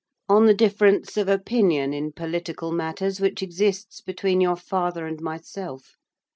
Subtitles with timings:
[0.27, 5.95] 'On the difference of opinion, in political matters, which exists between your father and myself.